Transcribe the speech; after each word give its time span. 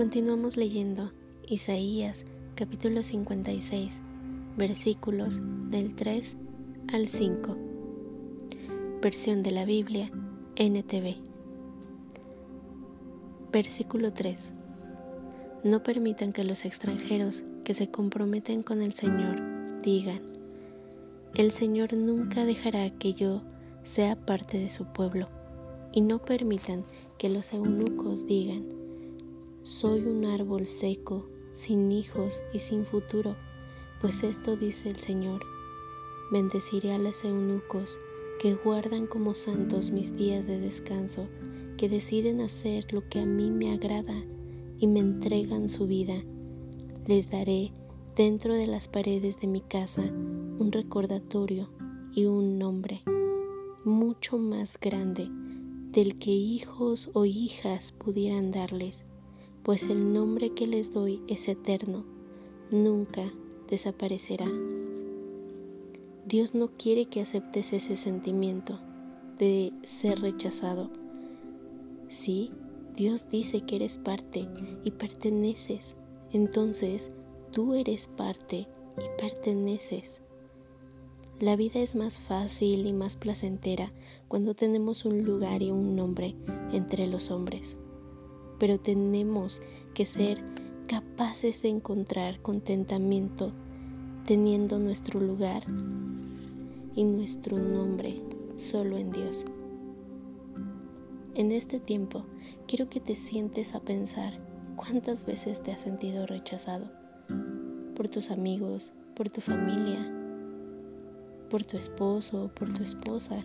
Continuamos 0.00 0.56
leyendo 0.56 1.12
Isaías 1.46 2.24
capítulo 2.54 3.02
56 3.02 4.00
versículos 4.56 5.42
del 5.68 5.94
3 5.94 6.38
al 6.90 7.06
5. 7.06 7.54
Versión 9.02 9.42
de 9.42 9.50
la 9.50 9.66
Biblia 9.66 10.10
NTV. 10.56 11.16
Versículo 13.52 14.10
3. 14.14 14.54
No 15.64 15.82
permitan 15.82 16.32
que 16.32 16.44
los 16.44 16.64
extranjeros 16.64 17.44
que 17.62 17.74
se 17.74 17.90
comprometen 17.90 18.62
con 18.62 18.80
el 18.80 18.94
Señor 18.94 19.82
digan, 19.82 20.22
el 21.34 21.50
Señor 21.50 21.92
nunca 21.92 22.46
dejará 22.46 22.88
que 22.88 23.12
yo 23.12 23.42
sea 23.82 24.16
parte 24.16 24.58
de 24.58 24.70
su 24.70 24.86
pueblo, 24.86 25.28
y 25.92 26.00
no 26.00 26.20
permitan 26.20 26.86
que 27.18 27.28
los 27.28 27.52
eunucos 27.52 28.26
digan, 28.26 28.79
soy 29.62 30.06
un 30.06 30.24
árbol 30.24 30.66
seco, 30.66 31.28
sin 31.52 31.92
hijos 31.92 32.42
y 32.52 32.60
sin 32.60 32.84
futuro, 32.84 33.36
pues 34.00 34.22
esto 34.22 34.56
dice 34.56 34.90
el 34.90 34.96
Señor, 34.96 35.42
bendeciré 36.30 36.92
a 36.92 36.98
los 36.98 37.24
eunucos 37.24 37.98
que 38.40 38.54
guardan 38.54 39.06
como 39.06 39.34
santos 39.34 39.90
mis 39.90 40.16
días 40.16 40.46
de 40.46 40.58
descanso, 40.58 41.28
que 41.76 41.88
deciden 41.88 42.40
hacer 42.40 42.92
lo 42.92 43.06
que 43.08 43.20
a 43.20 43.26
mí 43.26 43.50
me 43.50 43.72
agrada 43.72 44.24
y 44.78 44.86
me 44.86 45.00
entregan 45.00 45.68
su 45.68 45.86
vida. 45.86 46.24
Les 47.06 47.30
daré 47.30 47.72
dentro 48.16 48.54
de 48.54 48.66
las 48.66 48.88
paredes 48.88 49.40
de 49.40 49.46
mi 49.46 49.60
casa 49.60 50.02
un 50.02 50.70
recordatorio 50.72 51.70
y 52.14 52.26
un 52.26 52.58
nombre 52.58 53.02
mucho 53.84 54.38
más 54.38 54.78
grande 54.78 55.28
del 55.90 56.18
que 56.18 56.30
hijos 56.30 57.10
o 57.14 57.24
hijas 57.24 57.92
pudieran 57.92 58.52
darles, 58.52 59.04
pues 59.62 59.88
el 59.88 60.12
nombre 60.12 60.50
que 60.50 60.66
les 60.66 60.92
doy 60.92 61.22
es 61.28 61.48
eterno, 61.48 62.04
nunca 62.70 63.32
desaparecerá. 63.68 64.46
Dios 66.26 66.54
no 66.54 66.68
quiere 66.76 67.06
que 67.06 67.20
aceptes 67.20 67.72
ese 67.72 67.96
sentimiento 67.96 68.78
de 69.38 69.72
ser 69.82 70.20
rechazado. 70.20 70.90
Sí, 72.08 72.52
Dios 72.94 73.28
dice 73.30 73.62
que 73.62 73.76
eres 73.76 73.98
parte 73.98 74.46
y 74.84 74.90
perteneces, 74.90 75.96
entonces 76.32 77.12
tú 77.50 77.74
eres 77.74 78.08
parte 78.08 78.68
y 78.98 79.20
perteneces. 79.20 80.20
La 81.40 81.56
vida 81.56 81.80
es 81.80 81.94
más 81.94 82.18
fácil 82.18 82.86
y 82.86 82.92
más 82.92 83.16
placentera 83.16 83.92
cuando 84.28 84.54
tenemos 84.54 85.06
un 85.06 85.24
lugar 85.24 85.62
y 85.62 85.70
un 85.70 85.96
nombre 85.96 86.36
entre 86.72 87.06
los 87.06 87.30
hombres, 87.30 87.78
pero 88.60 88.78
tenemos 88.78 89.60
que 89.94 90.04
ser 90.04 90.40
capaces 90.86 91.62
de 91.62 91.70
encontrar 91.70 92.40
contentamiento 92.42 93.52
teniendo 94.26 94.78
nuestro 94.78 95.18
lugar 95.18 95.64
y 96.94 97.04
nuestro 97.04 97.58
nombre 97.58 98.22
solo 98.56 98.98
en 98.98 99.10
Dios. 99.10 99.46
En 101.34 101.52
este 101.52 101.80
tiempo 101.80 102.26
quiero 102.68 102.90
que 102.90 103.00
te 103.00 103.16
sientes 103.16 103.74
a 103.74 103.80
pensar 103.80 104.38
cuántas 104.76 105.24
veces 105.24 105.62
te 105.62 105.72
has 105.72 105.80
sentido 105.80 106.26
rechazado 106.26 106.90
por 107.96 108.08
tus 108.08 108.30
amigos, 108.30 108.92
por 109.14 109.30
tu 109.30 109.40
familia, 109.40 110.06
por 111.48 111.64
tu 111.64 111.78
esposo, 111.78 112.50
por 112.54 112.74
tu 112.74 112.82
esposa. 112.82 113.42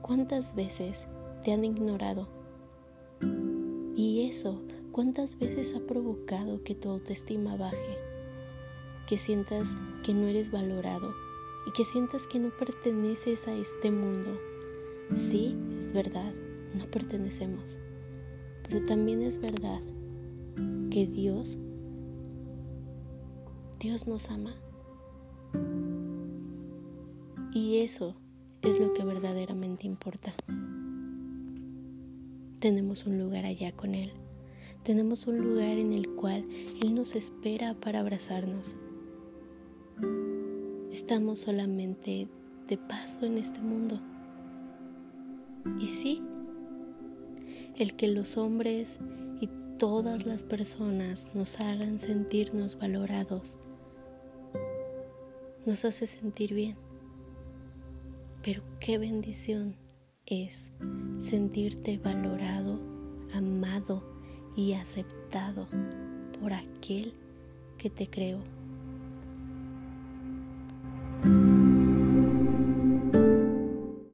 ¿Cuántas 0.00 0.54
veces 0.54 1.08
te 1.42 1.52
han 1.52 1.64
ignorado? 1.64 2.43
Y 3.96 4.28
eso, 4.28 4.60
¿cuántas 4.92 5.38
veces 5.38 5.74
ha 5.74 5.80
provocado 5.80 6.62
que 6.62 6.74
tu 6.74 6.90
autoestima 6.90 7.56
baje? 7.56 7.98
Que 9.06 9.18
sientas 9.18 9.76
que 10.02 10.14
no 10.14 10.26
eres 10.26 10.50
valorado 10.50 11.14
y 11.66 11.72
que 11.72 11.84
sientas 11.84 12.26
que 12.26 12.38
no 12.38 12.50
perteneces 12.50 13.46
a 13.46 13.54
este 13.54 13.90
mundo. 13.90 14.38
Sí, 15.14 15.56
es 15.78 15.92
verdad, 15.92 16.32
no 16.78 16.86
pertenecemos. 16.86 17.78
Pero 18.68 18.84
también 18.86 19.22
es 19.22 19.40
verdad 19.40 19.80
que 20.90 21.06
Dios 21.06 21.58
Dios 23.84 24.06
nos 24.06 24.30
ama. 24.30 24.54
Y 27.52 27.80
eso 27.80 28.14
es 28.62 28.80
lo 28.80 28.94
que 28.94 29.04
verdaderamente 29.04 29.86
importa. 29.86 30.32
Tenemos 32.64 33.04
un 33.04 33.18
lugar 33.18 33.44
allá 33.44 33.72
con 33.72 33.94
Él. 33.94 34.10
Tenemos 34.84 35.26
un 35.26 35.36
lugar 35.36 35.76
en 35.76 35.92
el 35.92 36.08
cual 36.08 36.48
Él 36.80 36.94
nos 36.94 37.14
espera 37.14 37.74
para 37.74 38.00
abrazarnos. 38.00 38.74
Estamos 40.90 41.40
solamente 41.40 42.26
de 42.66 42.78
paso 42.78 43.26
en 43.26 43.36
este 43.36 43.60
mundo. 43.60 44.00
Y 45.78 45.88
sí, 45.88 46.22
el 47.76 47.96
que 47.96 48.08
los 48.08 48.38
hombres 48.38 48.98
y 49.42 49.50
todas 49.76 50.24
las 50.24 50.42
personas 50.42 51.28
nos 51.34 51.60
hagan 51.60 51.98
sentirnos 51.98 52.78
valorados 52.78 53.58
nos 55.66 55.84
hace 55.84 56.06
sentir 56.06 56.54
bien. 56.54 56.78
Pero 58.42 58.62
qué 58.80 58.96
bendición 58.96 59.83
es 60.26 60.72
sentirte 61.18 61.98
valorado, 61.98 62.80
amado 63.34 64.02
y 64.56 64.72
aceptado 64.72 65.68
por 66.40 66.52
aquel 66.52 67.14
que 67.78 67.90
te 67.90 68.06
creó. 68.06 68.40